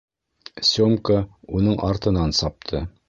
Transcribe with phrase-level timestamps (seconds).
[0.69, 1.19] Сёмка
[1.59, 2.83] уның артынан сапты.